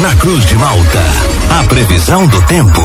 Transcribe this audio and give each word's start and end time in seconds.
Na 0.00 0.14
Cruz 0.16 0.46
de 0.46 0.54
Malta, 0.54 0.98
a 1.60 1.64
previsão 1.64 2.26
do 2.26 2.40
tempo. 2.46 2.80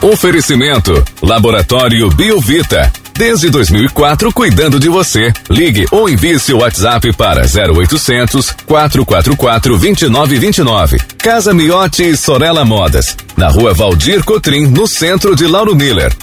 Oferecimento: 0.00 1.04
Laboratório 1.20 2.08
Biovita. 2.08 2.90
Desde 3.12 3.50
2004, 3.50 4.32
cuidando 4.32 4.80
de 4.80 4.88
você. 4.88 5.30
Ligue 5.50 5.86
ou 5.90 6.08
envie 6.08 6.38
seu 6.40 6.58
WhatsApp 6.58 7.12
para 7.12 7.42
0800 7.42 8.52
444 8.66 9.76
2929. 9.76 10.98
Casa 11.18 11.52
Miotti 11.52 12.04
e 12.04 12.16
Sorella 12.16 12.64
Modas. 12.64 13.14
Na 13.36 13.48
rua 13.48 13.74
Valdir 13.74 14.24
Cotrim, 14.24 14.66
no 14.66 14.86
centro 14.86 15.36
de 15.36 15.46
Lauro 15.46 15.76
Miller. 15.76 16.16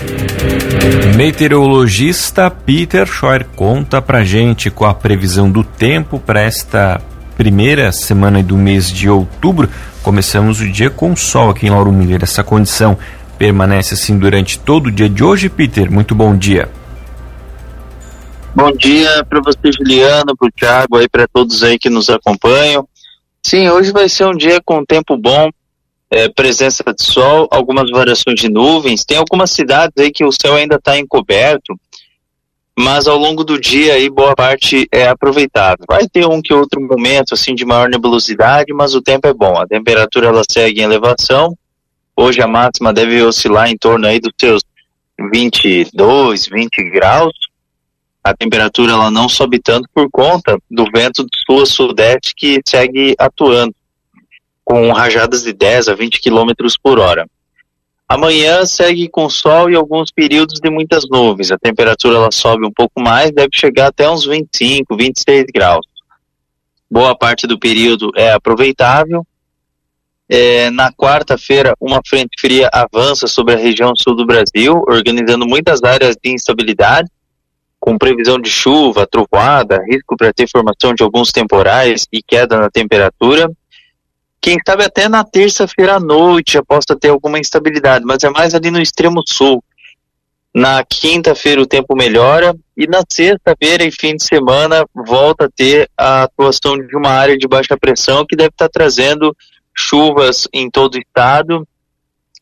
Meteorologista 1.16 2.50
Peter 2.50 3.06
Scheuer 3.06 3.46
conta 3.56 4.02
pra 4.02 4.24
gente 4.24 4.72
com 4.72 4.86
a 4.86 4.94
previsão 4.94 5.52
do 5.52 5.64
tempo 5.64 6.20
para 6.20 6.42
esta 6.42 7.00
primeira 7.42 7.92
semana 7.92 8.44
do 8.44 8.56
mês 8.56 8.92
de 8.92 9.10
outubro. 9.10 9.68
Começamos 10.04 10.62
o 10.62 10.72
dia 10.72 10.92
com 10.92 11.16
sol 11.16 11.50
aqui 11.50 11.66
em 11.66 11.72
Lauro 11.72 11.92
Miller. 11.92 12.20
Essa 12.22 12.44
condição 12.44 12.96
permanece 13.36 13.96
assim 13.96 14.16
durante 14.16 14.60
todo 14.60 14.86
o 14.86 14.92
dia 14.92 15.10
de 15.10 15.24
hoje, 15.24 15.50
Peter? 15.50 15.92
Muito 15.92 16.14
bom 16.14 16.38
dia. 16.38 16.70
Bom 18.54 18.72
dia 18.74 19.26
para 19.28 19.42
você, 19.42 19.72
Juliana, 19.76 20.36
para 20.38 20.48
o 20.48 20.52
Thiago, 20.52 20.98
aí 20.98 21.10
para 21.10 21.28
todos 21.28 21.64
aí 21.64 21.80
que 21.80 21.90
nos 21.90 22.12
acompanham. 22.12 22.88
Sim, 23.44 23.70
hoje 23.70 23.92
vai 23.92 24.08
ser 24.08 24.28
um 24.28 24.38
dia 24.38 24.62
com 24.64 24.86
tempo 24.86 25.18
bom, 25.18 25.50
é, 26.12 26.30
presença 26.30 26.84
de 26.84 27.04
sol, 27.04 27.48
algumas 27.50 27.90
variações 27.90 28.40
de 28.40 28.52
nuvens. 28.52 29.04
Tem 29.04 29.18
algumas 29.18 29.50
cidades 29.50 29.94
aí 29.98 30.12
que 30.12 30.24
o 30.24 30.32
céu 30.32 30.54
ainda 30.54 30.76
está 30.76 30.96
encoberto, 31.00 31.74
mas 32.78 33.08
ao 33.08 33.18
longo 33.18 33.44
do 33.44 33.60
dia 33.60 33.94
aí 33.94 34.10
boa 34.10 34.36
parte 34.36 34.88
é 34.92 35.08
aproveitável. 35.08 35.86
Vai 35.88 36.08
ter 36.08 36.26
um 36.26 36.42
que 36.42 36.54
outro 36.54 36.82
momento 36.82 37.34
assim 37.34 37.54
de 37.54 37.66
maior 37.66 37.90
nebulosidade, 37.90 38.74
mas 38.74 38.96
o 38.96 39.02
tempo 39.02 39.28
é 39.28 39.34
bom. 39.34 39.58
A 39.58 39.68
temperatura 39.68 40.28
ela 40.28 40.44
segue 40.50 40.82
em 40.82 40.84
elevação. 40.84 41.56
Hoje 42.16 42.42
a 42.42 42.48
máxima 42.48 42.94
deve 42.94 43.22
oscilar 43.24 43.70
em 43.70 43.78
torno 43.78 44.08
aí 44.08 44.20
dos 44.20 44.34
seus 44.40 44.62
22, 45.32 46.48
20 46.48 46.90
graus 46.90 47.34
a 48.24 48.36
temperatura 48.36 48.92
ela 48.92 49.10
não 49.10 49.28
sobe 49.28 49.60
tanto 49.60 49.90
por 49.94 50.10
conta 50.12 50.58
do 50.70 50.86
vento 50.94 51.24
do 51.24 51.30
sul 51.46 51.64
a 51.64 51.66
sudeste 51.66 52.34
que 52.36 52.62
segue 52.68 53.16
atuando, 53.18 53.74
com 54.64 54.92
rajadas 54.92 55.44
de 55.44 55.52
10 55.52 55.90
a 55.90 55.96
20 55.96 56.22
km 56.22 56.52
por 56.84 57.00
hora. 57.00 57.28
Amanhã 58.12 58.66
segue 58.66 59.08
com 59.08 59.30
sol 59.30 59.70
e 59.70 59.76
alguns 59.76 60.12
períodos 60.12 60.60
de 60.60 60.70
muitas 60.70 61.08
nuvens. 61.10 61.50
A 61.50 61.58
temperatura 61.58 62.18
ela 62.18 62.30
sobe 62.30 62.68
um 62.68 62.72
pouco 62.72 63.02
mais, 63.02 63.32
deve 63.32 63.52
chegar 63.54 63.88
até 63.88 64.10
uns 64.10 64.26
25, 64.26 64.98
26 64.98 65.46
graus. 65.54 65.86
Boa 66.90 67.18
parte 67.18 67.48
do 67.48 67.58
período 67.58 68.12
é 68.18 68.34
aproveitável. 68.34 69.26
É, 70.28 70.70
na 70.72 70.92
quarta-feira, 70.92 71.74
uma 71.80 72.02
frente 72.06 72.32
fria 72.38 72.70
avança 72.74 73.28
sobre 73.28 73.54
a 73.54 73.58
região 73.58 73.94
sul 73.96 74.14
do 74.14 74.26
Brasil, 74.26 74.84
organizando 74.90 75.48
muitas 75.48 75.82
áreas 75.82 76.18
de 76.22 76.34
instabilidade 76.34 77.10
com 77.80 77.98
previsão 77.98 78.38
de 78.38 78.50
chuva, 78.50 79.08
trovoada, 79.08 79.82
risco 79.90 80.18
para 80.18 80.34
ter 80.34 80.50
formação 80.50 80.94
de 80.94 81.02
alguns 81.02 81.32
temporais 81.32 82.06
e 82.12 82.22
queda 82.22 82.60
na 82.60 82.70
temperatura. 82.70 83.50
Quem 84.42 84.58
sabe 84.66 84.84
até 84.84 85.08
na 85.08 85.24
terça-feira 85.24 85.98
à 85.98 86.00
noite 86.00 86.54
já 86.54 86.64
possa 86.64 86.98
ter 87.00 87.10
alguma 87.10 87.38
instabilidade, 87.38 88.04
mas 88.04 88.24
é 88.24 88.30
mais 88.30 88.56
ali 88.56 88.72
no 88.72 88.82
extremo 88.82 89.22
sul. 89.26 89.64
Na 90.54 90.84
quinta-feira 90.84 91.62
o 91.62 91.68
tempo 91.68 91.96
melhora 91.96 92.54
e 92.76 92.88
na 92.88 93.04
sexta-feira 93.08 93.86
e 93.86 93.92
fim 93.92 94.16
de 94.16 94.24
semana 94.24 94.84
volta 94.94 95.46
a 95.46 95.50
ter 95.50 95.90
a 95.96 96.24
atuação 96.24 96.76
de 96.76 96.98
uma 96.98 97.10
área 97.10 97.38
de 97.38 97.48
baixa 97.48 97.78
pressão 97.78 98.26
que 98.28 98.36
deve 98.36 98.50
estar 98.50 98.68
trazendo 98.68 99.36
chuvas 99.74 100.48
em 100.52 100.70
todo 100.70 100.96
o 100.96 101.00
estado, 101.00 101.66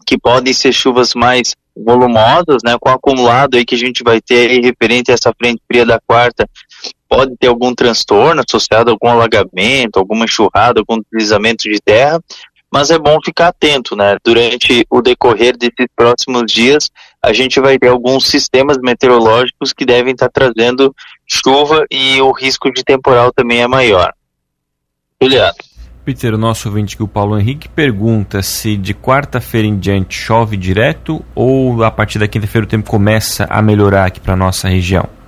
que 0.08 0.18
podem 0.18 0.54
ser 0.54 0.72
chuvas 0.72 1.14
mais 1.14 1.54
volumosas, 1.76 2.64
né, 2.64 2.78
com 2.80 2.90
acumulado 2.90 3.56
aí 3.56 3.66
que 3.66 3.76
a 3.76 3.78
gente 3.78 4.04
vai 4.04 4.20
ter 4.20 4.50
aí 4.50 4.60
referente 4.60 5.12
a 5.12 5.14
essa 5.14 5.34
frente 5.38 5.62
fria 5.68 5.86
da 5.86 6.00
quarta, 6.00 6.50
pode 7.10 7.36
ter 7.38 7.48
algum 7.48 7.74
transtorno 7.74 8.44
associado 8.48 8.92
a 8.92 8.94
algum 8.94 9.10
alagamento, 9.10 9.98
alguma 9.98 10.26
enxurrada, 10.26 10.80
algum 10.80 11.02
deslizamento 11.12 11.64
de 11.64 11.80
terra, 11.84 12.22
mas 12.72 12.92
é 12.92 13.00
bom 13.00 13.18
ficar 13.26 13.48
atento, 13.48 13.96
né? 13.96 14.16
Durante 14.24 14.86
o 14.90 15.02
decorrer 15.02 15.58
desses 15.58 15.88
próximos 15.96 16.44
dias, 16.52 16.90
a 17.22 17.34
gente 17.34 17.60
vai 17.60 17.80
ter 17.80 17.88
alguns 17.88 18.28
sistemas 18.28 18.78
meteorológicos 18.78 19.74
que 19.74 19.86
devem 19.86 20.14
estar 20.14 20.30
trazendo 20.30 20.94
chuva 21.26 21.84
e 21.90 22.22
o 22.22 22.32
risco 22.32 22.72
de 22.72 22.84
temporal 22.84 23.34
também 23.34 23.62
é 23.62 23.68
maior. 23.68 24.14
Juliano. 25.22 25.56
Peter, 26.06 26.34
o 26.34 26.38
nosso 26.38 26.70
ouvinte 26.70 26.96
que 26.96 27.04
o 27.04 27.08
Paulo 27.08 27.38
Henrique 27.38 27.68
pergunta 27.68 28.42
se 28.42 28.78
de 28.78 28.94
quarta-feira 28.94 29.68
em 29.68 29.78
diante 29.78 30.16
chove 30.16 30.56
direto 30.56 31.24
ou 31.36 31.84
a 31.84 31.92
partir 31.92 32.18
da 32.20 32.28
quinta-feira 32.28 32.66
o 32.66 32.70
tempo 32.70 32.90
começa 32.90 33.46
a 33.50 33.62
melhorar 33.62 34.06
aqui 34.06 34.20
para 34.20 34.36
nossa 34.36 34.68
região. 34.68 35.19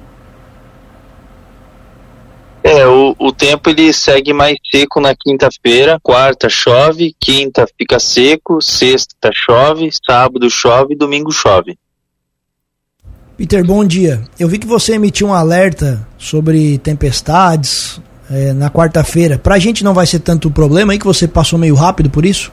É, 2.63 2.85
o, 2.85 3.15
o 3.17 3.31
tempo 3.31 3.69
ele 3.69 3.91
segue 3.91 4.33
mais 4.33 4.55
seco 4.71 4.99
na 5.01 5.15
quinta-feira, 5.15 5.99
quarta 6.01 6.47
chove, 6.47 7.15
quinta 7.19 7.65
fica 7.77 7.99
seco, 7.99 8.61
sexta 8.61 9.31
chove, 9.33 9.89
sábado 10.05 10.47
chove, 10.49 10.95
domingo 10.95 11.31
chove. 11.31 11.77
Peter, 13.35 13.65
bom 13.65 13.83
dia. 13.83 14.21
Eu 14.39 14.47
vi 14.47 14.59
que 14.59 14.67
você 14.67 14.93
emitiu 14.93 15.27
um 15.27 15.33
alerta 15.33 16.07
sobre 16.19 16.77
tempestades, 16.77 17.99
é, 18.29 18.53
na 18.53 18.69
quarta-feira. 18.69 19.37
Pra 19.37 19.57
gente 19.57 19.83
não 19.83 19.93
vai 19.93 20.05
ser 20.05 20.19
tanto 20.19 20.49
problema 20.49 20.93
aí 20.93 20.99
que 20.99 21.05
você 21.05 21.27
passou 21.27 21.57
meio 21.59 21.75
rápido 21.75 22.09
por 22.09 22.25
isso? 22.25 22.51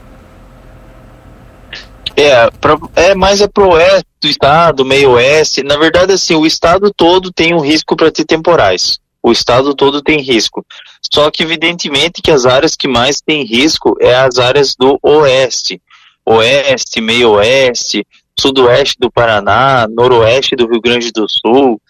É, 2.16 2.50
pra, 2.60 2.76
é 2.96 3.14
mais 3.14 3.40
é 3.40 3.46
pro 3.46 3.68
oeste 3.68 4.06
do 4.20 4.26
estado, 4.26 4.84
meio 4.84 5.10
oeste. 5.10 5.62
Na 5.62 5.76
verdade, 5.76 6.12
assim, 6.12 6.34
o 6.34 6.44
estado 6.44 6.92
todo 6.96 7.30
tem 7.30 7.54
um 7.54 7.60
risco 7.60 7.94
para 7.94 8.10
ter 8.10 8.24
temporais. 8.24 8.98
O 9.22 9.32
estado 9.32 9.74
todo 9.74 10.02
tem 10.02 10.20
risco. 10.20 10.64
Só 11.12 11.30
que, 11.30 11.42
evidentemente, 11.42 12.22
que 12.22 12.30
as 12.30 12.46
áreas 12.46 12.74
que 12.76 12.88
mais 12.88 13.20
têm 13.20 13.44
risco 13.44 13.96
é 14.00 14.14
as 14.14 14.38
áreas 14.38 14.74
do 14.76 14.98
oeste. 15.02 15.80
Oeste, 16.24 17.00
meio 17.00 17.32
oeste, 17.32 18.06
sudoeste 18.38 18.96
do 18.98 19.10
Paraná, 19.10 19.86
noroeste 19.88 20.54
do 20.54 20.68
Rio 20.68 20.80
Grande 20.80 21.10
do 21.10 21.26
Sul, 21.28 21.80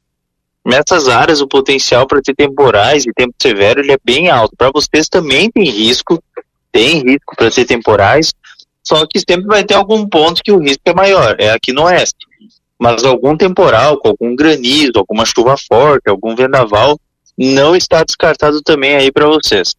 Nessas 0.69 1.09
áreas, 1.09 1.41
o 1.41 1.49
potencial 1.49 2.07
para 2.07 2.21
ter 2.21 2.35
temporais 2.35 3.07
e 3.07 3.13
tempo 3.15 3.35
severo 3.41 3.81
ele 3.81 3.93
é 3.93 3.99
bem 4.05 4.29
alto. 4.29 4.55
Para 4.55 4.71
vocês 4.71 5.09
também 5.09 5.51
tem 5.51 5.65
risco, 5.65 6.23
tem 6.71 7.03
risco 7.03 7.35
para 7.35 7.51
ter 7.51 7.65
temporais, 7.65 8.35
só 8.85 9.07
que 9.07 9.19
sempre 9.19 9.47
vai 9.47 9.65
ter 9.65 9.73
algum 9.73 10.07
ponto 10.07 10.43
que 10.43 10.53
o 10.53 10.59
risco 10.59 10.83
é 10.85 10.93
maior, 10.93 11.37
é 11.39 11.53
aqui 11.53 11.73
no 11.73 11.85
oeste. 11.85 12.27
Mas 12.79 13.03
algum 13.03 13.35
temporal, 13.35 13.99
com 13.99 14.09
algum 14.09 14.37
granizo, 14.37 14.93
alguma 14.97 15.25
chuva 15.25 15.57
forte, 15.57 16.11
algum 16.11 16.37
vendaval, 16.37 17.01
não 17.39 17.77
está 17.77 18.03
descartado 18.03 18.61
também 18.63 18.97
aí 18.97 19.13
para 19.13 19.27
vocês. 19.29 19.75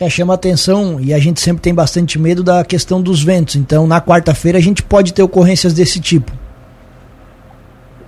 É, 0.00 0.08
chama 0.08 0.34
atenção 0.34 1.00
e 1.00 1.12
a 1.12 1.18
gente 1.18 1.40
sempre 1.40 1.60
tem 1.60 1.74
bastante 1.74 2.18
medo 2.18 2.44
da 2.44 2.64
questão 2.64 3.02
dos 3.02 3.20
ventos. 3.20 3.56
Então, 3.56 3.84
na 3.84 4.00
quarta-feira 4.00 4.56
a 4.56 4.60
gente 4.60 4.80
pode 4.82 5.12
ter 5.12 5.22
ocorrências 5.22 5.74
desse 5.74 6.00
tipo. 6.00 6.30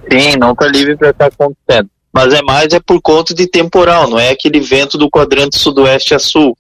Sim, 0.09 0.37
não 0.39 0.53
está 0.53 0.69
livre 0.69 0.97
para 0.97 1.11
estar 1.11 1.27
acontecendo. 1.27 1.91
Mas 2.13 2.33
é 2.33 2.43
mais 2.43 2.73
é 2.73 2.81
por 2.81 3.01
conta 3.01 3.35
de 3.35 3.47
temporal, 3.49 4.09
não 4.09 4.19
é 4.19 4.31
aquele 4.31 4.61
vento 4.61 4.97
do 4.97 5.11
quadrante 5.11 5.59
sudoeste 5.59 6.15
a 6.15 6.19
sul. 6.19 6.57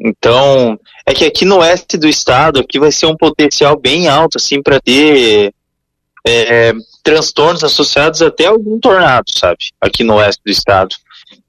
Então, 0.00 0.78
é 1.04 1.12
que 1.12 1.24
aqui 1.24 1.44
no 1.44 1.58
oeste 1.58 1.96
do 1.96 2.08
estado, 2.08 2.60
aqui 2.60 2.78
vai 2.78 2.92
ser 2.92 3.06
um 3.06 3.16
potencial 3.16 3.76
bem 3.78 4.06
alto, 4.06 4.38
assim, 4.38 4.62
para 4.62 4.80
ter 4.80 5.52
é, 6.26 6.72
transtornos 7.02 7.64
associados 7.64 8.22
até 8.22 8.46
algum 8.46 8.78
tornado, 8.78 9.26
sabe? 9.34 9.58
Aqui 9.80 10.04
no 10.04 10.14
oeste 10.14 10.42
do 10.44 10.50
estado. 10.50 10.94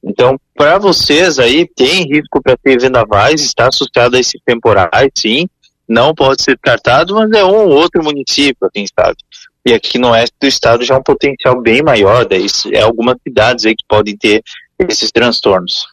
Então, 0.04 0.40
para 0.56 0.78
vocês 0.78 1.40
aí, 1.40 1.68
tem 1.76 2.04
risco 2.04 2.42
para 2.42 2.58
ter 2.58 2.80
vendavais, 2.80 3.42
está 3.42 3.68
associado 3.68 4.16
a 4.16 4.20
esses 4.20 4.40
temporais, 4.46 5.10
sim. 5.16 5.48
Não 5.88 6.14
pode 6.14 6.44
ser 6.44 6.54
descartado, 6.54 7.16
mas 7.16 7.32
é 7.32 7.44
um 7.44 7.56
ou 7.56 7.70
outro 7.70 8.04
município, 8.04 8.70
quem 8.74 8.86
sabe. 8.88 9.18
E 9.66 9.74
aqui 9.74 9.98
no 9.98 10.12
oeste 10.12 10.36
do 10.40 10.48
estado 10.48 10.84
já 10.84 10.96
é 10.96 10.98
um 10.98 11.04
potencial 11.04 11.60
bem 11.62 11.82
maior, 11.82 12.26
daí 12.26 12.46
é 12.72 12.82
algumas 12.82 13.16
cidades 13.28 13.66
aí 13.66 13.76
que 13.76 13.84
podem 13.88 14.16
ter 14.16 14.42
esses 14.88 15.12
transtornos. 15.12 15.88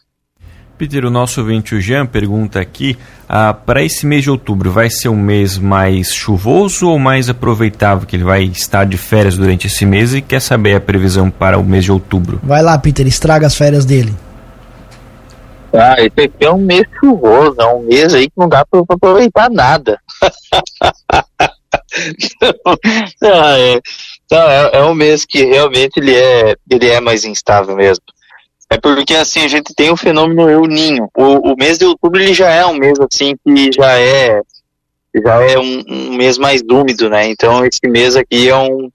Peter, 0.77 1.03
o 1.05 1.09
nosso 1.09 1.41
ouvinte 1.41 1.73
o 1.73 1.81
Jean 1.81 2.05
pergunta 2.05 2.59
aqui, 2.59 2.95
ah, 3.27 3.51
para 3.51 3.81
esse 3.81 4.05
mês 4.05 4.21
de 4.21 4.29
outubro, 4.29 4.71
vai 4.71 4.91
ser 4.91 5.09
um 5.09 5.19
mês 5.19 5.57
mais 5.57 6.13
chuvoso 6.13 6.87
ou 6.87 6.99
mais 6.99 7.29
aproveitável, 7.29 8.05
que 8.05 8.15
ele 8.15 8.23
vai 8.23 8.43
estar 8.43 8.85
de 8.85 8.95
férias 8.95 9.35
durante 9.35 9.65
esse 9.65 9.87
mês 9.87 10.13
e 10.13 10.21
quer 10.21 10.39
saber 10.39 10.75
a 10.75 10.79
previsão 10.79 11.31
para 11.31 11.57
o 11.57 11.63
mês 11.63 11.83
de 11.83 11.91
outubro? 11.91 12.39
Vai 12.43 12.61
lá, 12.61 12.77
Peter, 12.77 13.07
estraga 13.07 13.47
as 13.47 13.55
férias 13.55 13.85
dele. 13.85 14.13
Ah, 15.73 15.95
esse 15.97 16.21
aqui 16.21 16.45
é 16.45 16.51
um 16.51 16.59
mês 16.59 16.85
chuvoso, 16.99 17.55
é 17.59 17.65
um 17.65 17.81
mês 17.81 18.13
aí 18.13 18.29
que 18.29 18.37
não 18.37 18.47
dá 18.47 18.63
para 18.63 18.83
aproveitar 18.87 19.49
nada. 19.49 19.99
não, 23.19 23.49
é, 23.49 23.81
não, 24.31 24.49
é, 24.49 24.69
é 24.73 24.83
um 24.83 24.93
mês 24.93 25.25
que 25.25 25.43
realmente 25.43 25.97
ele 25.97 26.15
é, 26.15 26.55
ele 26.69 26.87
é 26.87 26.99
mais 26.99 27.25
instável 27.25 27.75
mesmo. 27.75 28.03
É 28.69 28.77
porque 28.77 29.15
assim 29.15 29.43
a 29.43 29.47
gente 29.47 29.73
tem 29.73 29.89
o 29.89 29.97
fenômeno 29.97 30.49
El 30.49 30.65
Ninho. 30.65 31.09
O, 31.15 31.53
o 31.53 31.55
mês 31.55 31.77
de 31.77 31.85
outubro 31.85 32.21
ele 32.21 32.33
já 32.33 32.49
é 32.49 32.65
um 32.65 32.77
mês 32.77 32.99
assim 32.99 33.35
que 33.43 33.71
já 33.71 33.97
é 33.97 34.41
já 35.23 35.41
é 35.41 35.57
um, 35.57 35.83
um, 35.87 36.17
mês 36.17 36.37
mais 36.37 36.61
úmido, 36.69 37.09
né? 37.09 37.27
Então 37.27 37.65
esse 37.65 37.87
mês 37.87 38.15
aqui 38.15 38.49
é 38.49 38.55
um 38.55 38.91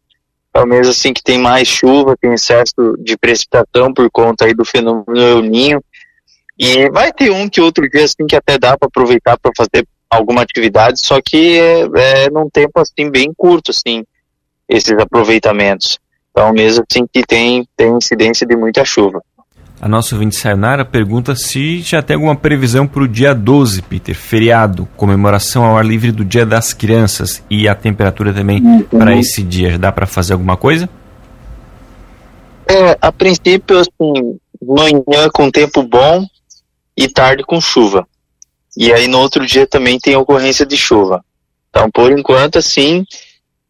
é 0.54 0.60
um 0.60 0.66
mês 0.66 0.86
assim 0.86 1.14
que 1.14 1.22
tem 1.22 1.38
mais 1.38 1.66
chuva, 1.66 2.16
tem 2.20 2.34
excesso 2.34 2.96
de 2.98 3.16
precipitação 3.16 3.92
por 3.94 4.10
conta 4.10 4.44
aí 4.44 4.52
do 4.52 4.64
fenômeno 4.64 5.16
El 5.16 5.42
Ninho. 5.42 5.82
E 6.58 6.90
vai 6.90 7.10
ter 7.10 7.30
um 7.30 7.48
que 7.48 7.60
outro 7.60 7.88
dia 7.88 8.04
assim 8.04 8.26
que 8.26 8.36
até 8.36 8.58
dá 8.58 8.76
para 8.76 8.86
aproveitar 8.86 9.38
para 9.38 9.50
fazer 9.56 9.86
alguma 10.10 10.42
atividade, 10.42 11.00
só 11.00 11.18
que 11.24 11.58
é, 11.58 11.80
é 11.80 12.30
num 12.30 12.50
tempo 12.50 12.78
assim 12.78 13.10
bem 13.10 13.32
curto 13.34 13.70
assim 13.70 14.04
esses 14.68 14.92
aproveitamentos. 14.98 15.98
Então 16.30 16.52
mesmo 16.52 16.84
assim 16.88 17.06
que 17.10 17.22
tem 17.22 17.66
tem 17.74 17.96
incidência 17.96 18.46
de 18.46 18.54
muita 18.54 18.84
chuva. 18.84 19.22
A 19.82 19.88
nossa 19.88 20.14
ouvinte 20.14 20.36
Sayonara 20.36 20.84
pergunta 20.84 21.34
se 21.34 21.80
já 21.80 22.00
tem 22.00 22.14
alguma 22.14 22.36
previsão 22.36 22.86
para 22.86 23.02
o 23.02 23.08
dia 23.08 23.34
12, 23.34 23.82
Peter, 23.82 24.14
feriado, 24.14 24.88
comemoração 24.96 25.64
ao 25.64 25.76
ar 25.76 25.84
livre 25.84 26.12
do 26.12 26.24
Dia 26.24 26.46
das 26.46 26.72
Crianças 26.72 27.42
e 27.50 27.66
a 27.66 27.74
temperatura 27.74 28.32
também 28.32 28.62
uhum. 28.62 28.84
para 28.84 29.16
esse 29.16 29.42
dia. 29.42 29.76
Dá 29.76 29.90
para 29.90 30.06
fazer 30.06 30.34
alguma 30.34 30.56
coisa? 30.56 30.88
É, 32.64 32.96
a 33.00 33.10
princípio, 33.10 33.80
assim, 33.80 34.38
manhã 34.64 35.28
com 35.34 35.50
tempo 35.50 35.82
bom 35.82 36.24
e 36.96 37.08
tarde 37.08 37.42
com 37.42 37.60
chuva. 37.60 38.06
E 38.76 38.92
aí 38.92 39.08
no 39.08 39.18
outro 39.18 39.44
dia 39.44 39.66
também 39.66 39.98
tem 39.98 40.14
ocorrência 40.14 40.64
de 40.64 40.76
chuva. 40.76 41.24
Então, 41.70 41.90
por 41.90 42.16
enquanto, 42.16 42.56
assim, 42.56 43.04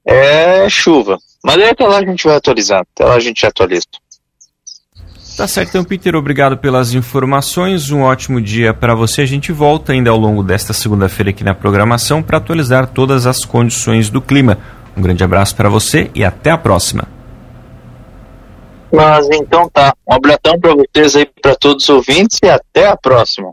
é 0.05 0.69
chuva. 0.69 1.17
Mas 1.43 1.57
até 1.63 1.87
lá 1.87 1.97
a 1.97 2.05
gente 2.05 2.25
vai 2.25 2.37
atualizar. 2.37 2.83
Até 2.95 3.03
lá 3.03 3.15
a 3.15 3.21
gente 3.21 3.47
atualiza. 3.47 3.87
Tá 5.37 5.49
certo, 5.49 5.71
então, 5.71 5.85
Peter, 5.85 6.15
obrigado 6.15 6.59
pelas 6.59 6.93
informações. 6.93 7.91
Um 7.91 8.03
ótimo 8.03 8.41
dia 8.41 8.75
para 8.75 8.95
você. 8.95 9.23
A 9.23 9.27
gente 9.27 9.51
volta 9.51 9.93
ainda 9.93 10.11
ao 10.11 10.19
longo 10.19 10.43
desta 10.43 10.73
segunda-feira 10.73 11.31
aqui 11.31 11.43
na 11.43 11.55
programação 11.55 12.23
para 12.23 12.37
atualizar 12.37 12.87
todas 12.89 13.27
as 13.27 13.45
condições 13.45 14.11
do 14.11 14.21
clima. 14.21 14.59
Um 14.97 15.01
grande 15.01 15.25
abraço 15.25 15.57
para 15.57 15.71
você 15.71 16.11
e 16.15 16.23
até 16.23 16.51
a 16.51 16.59
próxima. 16.59 17.09
Mas 18.93 19.27
então 19.33 19.71
tá. 19.71 19.95
Um 20.07 20.15
abração 20.15 20.61
para 20.61 20.75
vocês 20.75 21.17
aí, 21.17 21.27
para 21.41 21.55
todos 21.55 21.85
os 21.85 21.89
ouvintes 21.89 22.39
e 22.43 22.49
até 22.49 22.89
a 22.89 22.97
próxima. 22.97 23.53